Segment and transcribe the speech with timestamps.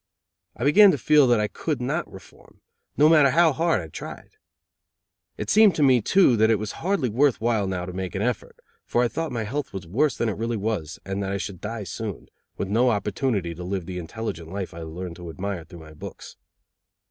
[0.57, 2.61] I began to feel that I could not reform,
[2.97, 4.31] no matter how hard I tried.
[5.37, 8.21] It seemed to me, too, that it was hardly worth while now to make an
[8.23, 11.37] effort, for I thought my health was worse than it really was and that I
[11.37, 15.29] should die soon, with no opportunity to live the intelligent life I had learned to
[15.29, 16.35] admire through my books.